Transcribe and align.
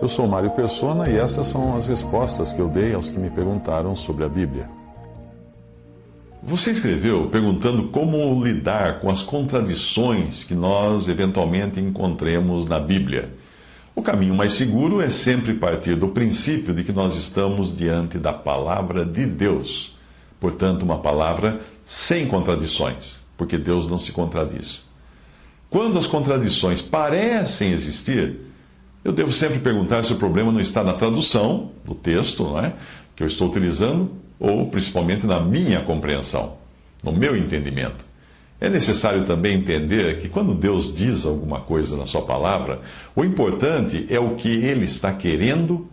Eu 0.00 0.08
sou 0.08 0.28
Mário 0.28 0.50
Persona 0.50 1.08
e 1.08 1.16
essas 1.16 1.48
são 1.48 1.74
as 1.74 1.88
respostas 1.88 2.52
que 2.52 2.60
eu 2.60 2.68
dei 2.68 2.94
aos 2.94 3.08
que 3.08 3.18
me 3.18 3.30
perguntaram 3.30 3.96
sobre 3.96 4.24
a 4.24 4.28
Bíblia. 4.28 4.66
Você 6.42 6.70
escreveu 6.70 7.28
perguntando 7.28 7.88
como 7.88 8.44
lidar 8.44 9.00
com 9.00 9.10
as 9.10 9.22
contradições 9.22 10.44
que 10.44 10.54
nós 10.54 11.08
eventualmente 11.08 11.80
encontremos 11.80 12.66
na 12.68 12.78
Bíblia. 12.78 13.34
O 13.96 14.02
caminho 14.02 14.34
mais 14.34 14.52
seguro 14.52 15.00
é 15.00 15.08
sempre 15.08 15.54
partir 15.54 15.96
do 15.96 16.08
princípio 16.08 16.72
de 16.72 16.84
que 16.84 16.92
nós 16.92 17.16
estamos 17.16 17.76
diante 17.76 18.16
da 18.16 18.32
palavra 18.32 19.04
de 19.04 19.26
Deus. 19.26 19.96
Portanto, 20.38 20.84
uma 20.84 20.98
palavra 20.98 21.62
sem 21.84 22.28
contradições, 22.28 23.22
porque 23.36 23.58
Deus 23.58 23.88
não 23.88 23.98
se 23.98 24.12
contradiz. 24.12 24.86
Quando 25.68 25.98
as 25.98 26.06
contradições 26.06 26.80
parecem 26.80 27.72
existir, 27.72 28.45
eu 29.06 29.12
devo 29.12 29.30
sempre 29.30 29.60
perguntar 29.60 30.04
se 30.04 30.12
o 30.12 30.16
problema 30.16 30.50
não 30.50 30.58
está 30.58 30.82
na 30.82 30.92
tradução 30.92 31.70
do 31.84 31.94
texto 31.94 32.42
não 32.42 32.58
é, 32.58 32.72
que 33.14 33.22
eu 33.22 33.28
estou 33.28 33.48
utilizando, 33.48 34.10
ou 34.36 34.66
principalmente 34.66 35.24
na 35.24 35.38
minha 35.38 35.80
compreensão, 35.80 36.54
no 37.04 37.12
meu 37.12 37.36
entendimento. 37.36 38.04
É 38.60 38.68
necessário 38.68 39.24
também 39.24 39.58
entender 39.58 40.20
que 40.20 40.28
quando 40.28 40.56
Deus 40.56 40.92
diz 40.92 41.24
alguma 41.24 41.60
coisa 41.60 41.96
na 41.96 42.04
Sua 42.04 42.22
palavra, 42.22 42.80
o 43.14 43.24
importante 43.24 44.08
é 44.10 44.18
o 44.18 44.34
que 44.34 44.48
Ele 44.48 44.86
está 44.86 45.12
querendo 45.12 45.86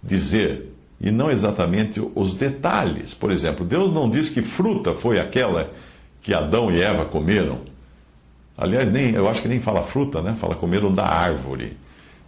dizer 0.00 0.72
e 1.00 1.10
não 1.10 1.32
exatamente 1.32 2.00
os 2.14 2.36
detalhes. 2.36 3.14
Por 3.14 3.32
exemplo, 3.32 3.66
Deus 3.66 3.92
não 3.92 4.08
diz 4.08 4.30
que 4.30 4.42
fruta 4.42 4.94
foi 4.94 5.18
aquela 5.18 5.72
que 6.22 6.32
Adão 6.32 6.70
e 6.70 6.80
Eva 6.80 7.04
comeram. 7.04 7.62
Aliás, 8.56 8.92
nem, 8.92 9.10
eu 9.10 9.28
acho 9.28 9.42
que 9.42 9.48
nem 9.48 9.58
fala 9.58 9.82
fruta, 9.82 10.22
né? 10.22 10.36
Fala 10.40 10.54
comeram 10.54 10.94
da 10.94 11.04
árvore. 11.04 11.76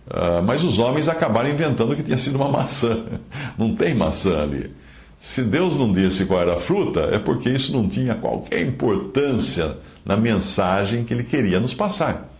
Uh, 0.06 0.42
mas 0.44 0.64
os 0.64 0.78
homens 0.78 1.08
acabaram 1.08 1.48
inventando 1.48 1.94
que 1.94 2.02
tinha 2.02 2.16
sido 2.16 2.36
uma 2.36 2.48
maçã. 2.48 3.04
Não 3.56 3.74
tem 3.74 3.94
maçã 3.94 4.42
ali. 4.42 4.74
Se 5.20 5.42
Deus 5.42 5.76
não 5.76 5.92
disse 5.92 6.24
qual 6.24 6.40
era 6.40 6.54
a 6.54 6.60
fruta, 6.60 7.00
é 7.12 7.18
porque 7.18 7.50
isso 7.50 7.74
não 7.74 7.86
tinha 7.86 8.14
qualquer 8.14 8.62
importância 8.62 9.76
na 10.02 10.16
mensagem 10.16 11.04
que 11.04 11.12
ele 11.12 11.24
queria 11.24 11.60
nos 11.60 11.74
passar. 11.74 12.30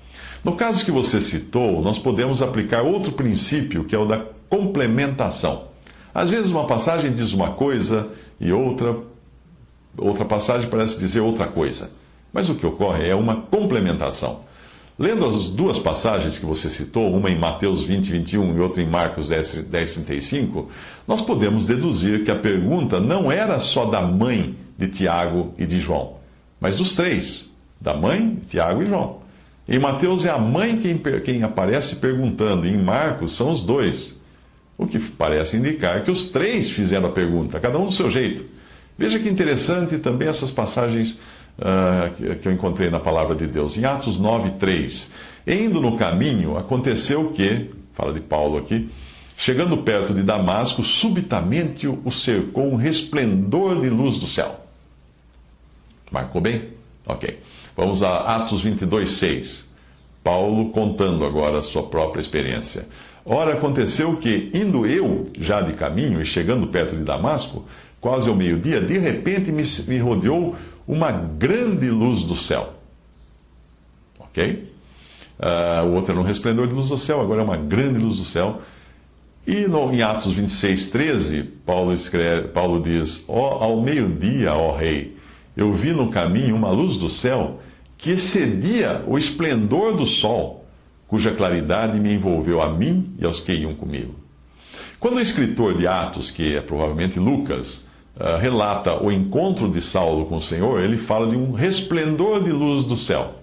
No 0.42 0.56
caso 0.56 0.83
que 0.83 0.91
você 0.91 1.20
citou, 1.20 1.83
nós 1.83 1.98
podemos 1.98 2.41
aplicar 2.41 2.81
outro 2.81 3.12
princípio, 3.12 3.84
que 3.84 3.94
é 3.94 3.98
o 3.98 4.06
da 4.06 4.25
complementação. 4.48 5.64
Às 6.14 6.31
vezes 6.31 6.50
uma 6.50 6.66
passagem 6.66 7.12
diz 7.12 7.34
uma 7.34 7.53
coisa 7.53 8.08
e 8.41 8.50
outra 8.50 8.97
outra 9.98 10.25
passagem 10.25 10.70
parece 10.70 10.98
dizer 10.98 11.20
outra 11.20 11.47
coisa. 11.47 11.91
Mas 12.33 12.48
o 12.48 12.55
que 12.55 12.64
ocorre 12.64 13.08
é 13.08 13.14
uma 13.14 13.42
complementação. 13.42 14.41
Lendo 15.01 15.25
as 15.25 15.48
duas 15.48 15.79
passagens 15.79 16.39
que 16.39 16.45
você 16.45 16.69
citou, 16.69 17.17
uma 17.17 17.31
em 17.31 17.39
Mateus 17.39 17.84
20, 17.84 18.12
21 18.12 18.55
e 18.55 18.61
outra 18.61 18.83
em 18.83 18.87
Marcos 18.87 19.31
10, 19.31 19.65
10, 19.65 19.95
35, 19.95 20.69
nós 21.09 21.23
podemos 21.23 21.65
deduzir 21.65 22.22
que 22.22 22.31
a 22.31 22.37
pergunta 22.37 23.00
não 23.00 23.33
era 23.33 23.59
só 23.59 23.87
da 23.87 24.03
mãe 24.03 24.55
de 24.77 24.89
Tiago 24.89 25.55
e 25.56 25.65
de 25.65 25.81
João, 25.81 26.16
mas 26.60 26.77
dos 26.77 26.93
três, 26.93 27.50
da 27.81 27.94
mãe, 27.94 28.41
Tiago 28.47 28.83
e 28.83 28.87
João. 28.89 29.21
Em 29.66 29.78
Mateus 29.78 30.27
é 30.27 30.31
a 30.31 30.37
mãe 30.37 30.77
quem, 30.77 30.99
quem 31.25 31.43
aparece 31.44 31.97
perguntando, 31.97 32.66
e 32.66 32.71
em 32.71 32.77
Marcos 32.77 33.34
são 33.34 33.49
os 33.49 33.62
dois, 33.62 34.21
o 34.77 34.87
que 34.87 34.99
parece 34.99 35.56
indicar 35.56 36.05
que 36.05 36.10
os 36.10 36.27
três 36.27 36.71
fizeram 36.71 37.09
a 37.09 37.12
pergunta, 37.12 37.59
cada 37.59 37.78
um 37.78 37.87
do 37.87 37.93
seu 37.93 38.10
jeito. 38.10 38.44
Veja 38.99 39.19
que 39.19 39.31
interessante 39.31 39.97
também 39.97 40.28
essas 40.28 40.50
passagens 40.50 41.19
uh, 41.60 42.37
que 42.37 42.48
eu 42.48 42.53
encontrei 42.53 42.91
na 42.91 42.98
palavra 42.98 43.37
de 43.37 43.47
Deus. 43.47 43.76
Em 43.76 43.84
Atos 43.84 44.19
9, 44.19 44.53
3. 44.53 45.12
Indo 45.47 45.81
no 45.81 45.97
caminho, 45.97 46.56
aconteceu 46.56 47.31
que, 47.31 47.71
fala 47.94 48.12
de 48.12 48.21
Paulo 48.21 48.59
aqui, 48.59 48.91
chegando 49.37 49.76
perto 49.78 50.12
de 50.15 50.22
Damasco, 50.22 50.82
subitamente 50.82 51.87
o 51.87 52.10
cercou 52.10 52.72
um 52.72 52.76
resplendor 52.76 53.81
de 53.81 53.88
luz 53.88 54.19
do 54.19 54.26
céu. 54.26 54.60
Marcou 56.10 56.41
bem? 56.41 56.71
Ok. 57.06 57.38
Vamos 57.77 58.03
a 58.03 58.16
Atos 58.16 58.60
22, 58.62 59.12
6. 59.12 59.71
Paulo 60.22 60.71
contando 60.71 61.25
agora 61.25 61.59
a 61.59 61.62
sua 61.62 61.84
própria 61.84 62.21
experiência. 62.21 62.87
Ora, 63.25 63.54
aconteceu 63.54 64.16
que, 64.16 64.50
indo 64.53 64.87
eu 64.87 65.31
já 65.38 65.60
de 65.60 65.72
caminho 65.75 66.21
e 66.21 66.25
chegando 66.25 66.66
perto 66.66 66.97
de 66.97 67.04
Damasco, 67.04 67.65
quase 68.00 68.28
ao 68.28 68.34
meio-dia, 68.34 68.81
de 68.81 68.98
repente 68.98 69.53
me, 69.53 69.62
me 69.87 69.98
rodeou 69.98 70.56
uma 70.91 71.12
grande 71.12 71.89
luz 71.89 72.25
do 72.25 72.37
céu. 72.37 72.75
Ok? 74.19 74.73
Uh, 75.39 75.87
o 75.87 75.95
outro 75.95 76.12
era 76.12 76.21
um 76.21 76.25
resplendor 76.25 76.67
de 76.67 76.75
luz 76.75 76.89
do 76.89 76.99
céu, 76.99 77.21
agora 77.21 77.43
é 77.43 77.45
uma 77.45 77.56
grande 77.56 78.01
luz 78.01 78.17
do 78.17 78.25
céu. 78.25 78.61
E 79.47 79.69
no, 79.69 79.93
em 79.93 80.03
Atos 80.03 80.34
26, 80.34 80.89
13, 80.89 81.43
Paulo, 81.65 81.93
escreve, 81.93 82.49
Paulo 82.49 82.83
diz: 82.83 83.25
oh, 83.28 83.41
Ao 83.41 83.81
meio-dia, 83.81 84.53
ó 84.53 84.77
Rei, 84.77 85.17
eu 85.56 85.73
vi 85.73 85.93
no 85.93 86.11
caminho 86.11 86.56
uma 86.56 86.71
luz 86.71 86.97
do 86.97 87.09
céu 87.09 87.61
que 87.97 88.11
excedia 88.11 89.05
o 89.07 89.17
esplendor 89.17 89.97
do 89.97 90.07
sol, 90.07 90.67
cuja 91.07 91.33
claridade 91.33 92.01
me 92.01 92.12
envolveu 92.12 92.61
a 92.61 92.69
mim 92.69 93.15
e 93.17 93.25
aos 93.25 93.39
que 93.39 93.53
iam 93.53 93.75
comigo. 93.77 94.17
Quando 94.99 95.17
o 95.17 95.21
escritor 95.21 95.77
de 95.77 95.87
Atos, 95.87 96.33
que 96.33 96.57
é 96.57 96.61
provavelmente 96.61 97.19
Lucas, 97.19 97.87
uh, 98.20 98.36
relata 98.38 99.03
o 99.03 99.10
encontro 99.10 99.69
de 99.69 99.81
Saulo 99.81 100.26
com 100.26 100.36
o 100.36 100.42
Senhor, 100.42 100.81
ele 100.81 100.98
fala 100.98 101.26
de 101.28 101.36
um 101.36 101.53
resplendor 101.53 102.42
de 102.42 102.53
luz 102.53 102.84
do 102.84 102.97
céu. 102.97 103.34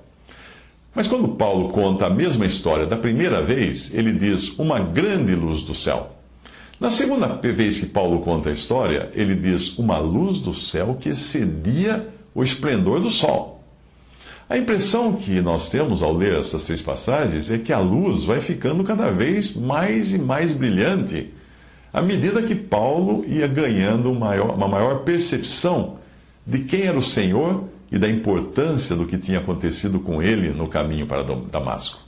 Mas 0.93 1.07
quando 1.07 1.29
Paulo 1.29 1.69
conta 1.69 2.05
a 2.05 2.09
mesma 2.09 2.45
história 2.45 2.85
da 2.85 2.95
primeira 2.95 3.41
vez, 3.41 3.93
ele 3.93 4.13
diz 4.13 4.57
uma 4.57 4.79
grande 4.79 5.35
luz 5.35 5.63
do 5.63 5.73
céu. 5.73 6.11
Na 6.79 6.89
segunda 6.89 7.27
vez 7.27 7.79
que 7.79 7.87
Paulo 7.87 8.19
conta 8.19 8.49
a 8.49 8.53
história, 8.53 9.09
ele 9.13 9.35
diz 9.35 9.77
uma 9.77 9.97
luz 9.97 10.39
do 10.39 10.53
céu 10.53 10.95
que 10.99 11.09
excedia 11.09 12.07
o 12.33 12.43
esplendor 12.43 12.99
do 12.99 13.09
sol. 13.09 13.63
A 14.49 14.57
impressão 14.57 15.13
que 15.13 15.41
nós 15.41 15.69
temos 15.69 16.01
ao 16.01 16.13
ler 16.13 16.37
essas 16.37 16.66
três 16.66 16.81
passagens 16.81 17.51
é 17.51 17.57
que 17.57 17.73
a 17.73 17.79
luz 17.79 18.23
vai 18.23 18.39
ficando 18.39 18.83
cada 18.83 19.11
vez 19.11 19.55
mais 19.55 20.13
e 20.13 20.17
mais 20.17 20.53
brilhante 20.53 21.33
à 21.97 22.02
medida 22.03 22.44
que 22.44 22.53
Paulo 22.53 23.25
ia 23.28 23.47
ganhando 23.47 24.12
uma 24.12 24.68
maior 24.68 25.00
percepção 25.00 25.97
de 26.46 26.59
quem 26.59 26.84
era 26.84 26.96
o 26.96 27.03
Senhor 27.03 27.63
e 27.91 27.97
da 27.97 28.08
importância 28.08 28.96
do 28.96 29.08
que 29.08 29.18
tinha 29.18 29.40
acontecido 29.40 30.00
com 30.00 30.22
ele 30.22 30.50
no 30.50 30.68
caminho 30.68 31.08
para 31.08 31.24
Damasco. 31.24 32.00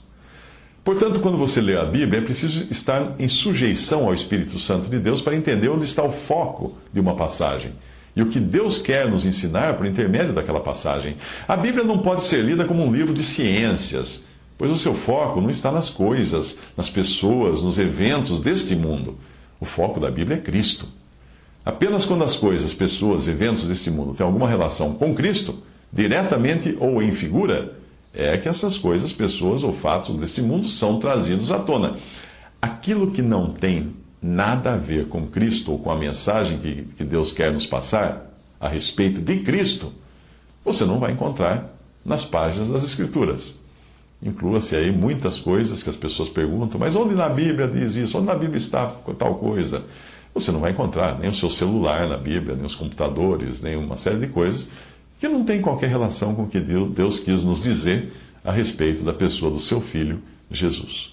Portanto, 0.84 1.18
quando 1.18 1.36
você 1.36 1.60
lê 1.60 1.76
a 1.76 1.84
Bíblia, 1.84 2.20
é 2.20 2.24
preciso 2.24 2.68
estar 2.70 3.16
em 3.18 3.26
sujeição 3.26 4.04
ao 4.04 4.14
Espírito 4.14 4.60
Santo 4.60 4.88
de 4.88 4.96
Deus 5.00 5.20
para 5.20 5.34
entender 5.34 5.68
onde 5.68 5.86
está 5.86 6.04
o 6.04 6.12
foco 6.12 6.78
de 6.92 7.00
uma 7.00 7.16
passagem 7.16 7.72
e 8.14 8.22
o 8.22 8.26
que 8.26 8.38
Deus 8.38 8.78
quer 8.78 9.08
nos 9.10 9.26
ensinar 9.26 9.74
por 9.74 9.86
intermédio 9.86 10.32
daquela 10.32 10.60
passagem. 10.60 11.16
A 11.48 11.56
Bíblia 11.56 11.82
não 11.82 11.98
pode 11.98 12.22
ser 12.22 12.44
lida 12.44 12.64
como 12.64 12.84
um 12.84 12.92
livro 12.92 13.12
de 13.12 13.24
ciências, 13.24 14.24
pois 14.56 14.70
o 14.70 14.78
seu 14.78 14.94
foco 14.94 15.40
não 15.40 15.50
está 15.50 15.72
nas 15.72 15.90
coisas, 15.90 16.60
nas 16.76 16.88
pessoas, 16.88 17.60
nos 17.60 17.76
eventos 17.76 18.40
deste 18.40 18.76
mundo. 18.76 19.18
O 19.60 19.64
foco 19.64 20.00
da 20.00 20.10
Bíblia 20.10 20.38
é 20.38 20.40
Cristo. 20.40 20.88
Apenas 21.64 22.06
quando 22.06 22.24
as 22.24 22.34
coisas, 22.34 22.72
pessoas, 22.72 23.28
eventos 23.28 23.64
desse 23.64 23.90
mundo 23.90 24.14
têm 24.14 24.24
alguma 24.24 24.48
relação 24.48 24.94
com 24.94 25.14
Cristo, 25.14 25.58
diretamente 25.92 26.76
ou 26.80 27.02
em 27.02 27.12
figura, 27.12 27.76
é 28.14 28.36
que 28.38 28.48
essas 28.48 28.78
coisas, 28.78 29.12
pessoas 29.12 29.62
ou 29.62 29.72
fatos 29.72 30.16
desse 30.16 30.40
mundo 30.40 30.68
são 30.68 30.98
trazidos 30.98 31.50
à 31.50 31.58
tona. 31.58 31.98
Aquilo 32.60 33.10
que 33.10 33.22
não 33.22 33.52
tem 33.52 33.94
nada 34.20 34.74
a 34.74 34.76
ver 34.76 35.08
com 35.08 35.26
Cristo 35.26 35.72
ou 35.72 35.78
com 35.78 35.90
a 35.90 35.96
mensagem 35.96 36.58
que, 36.58 36.82
que 36.96 37.04
Deus 37.04 37.32
quer 37.32 37.52
nos 37.52 37.66
passar 37.66 38.34
a 38.58 38.68
respeito 38.68 39.20
de 39.20 39.40
Cristo, 39.40 39.92
você 40.64 40.84
não 40.84 40.98
vai 40.98 41.12
encontrar 41.12 41.74
nas 42.04 42.24
páginas 42.24 42.70
das 42.70 42.84
Escrituras. 42.84 43.58
Inclua-se 44.22 44.76
aí 44.76 44.90
muitas 44.90 45.38
coisas 45.38 45.82
que 45.82 45.88
as 45.88 45.96
pessoas 45.96 46.28
perguntam, 46.28 46.78
mas 46.78 46.94
onde 46.94 47.14
na 47.14 47.28
Bíblia 47.28 47.66
diz 47.66 47.96
isso? 47.96 48.18
Onde 48.18 48.26
na 48.26 48.34
Bíblia 48.34 48.58
está 48.58 48.86
tal 49.18 49.36
coisa? 49.36 49.84
Você 50.34 50.52
não 50.52 50.60
vai 50.60 50.72
encontrar 50.72 51.18
nem 51.18 51.30
o 51.30 51.34
seu 51.34 51.48
celular 51.48 52.06
na 52.06 52.16
Bíblia, 52.16 52.54
nem 52.54 52.66
os 52.66 52.74
computadores, 52.74 53.62
nem 53.62 53.76
uma 53.76 53.96
série 53.96 54.18
de 54.18 54.26
coisas 54.26 54.68
que 55.20 55.28
não 55.28 55.44
tem 55.44 55.60
qualquer 55.60 55.90
relação 55.90 56.34
com 56.34 56.44
o 56.44 56.48
que 56.48 56.58
Deus 56.58 57.20
quis 57.20 57.44
nos 57.44 57.62
dizer 57.62 58.10
a 58.42 58.50
respeito 58.50 59.04
da 59.04 59.12
pessoa 59.12 59.50
do 59.50 59.60
seu 59.60 59.80
filho, 59.80 60.22
Jesus. 60.50 61.12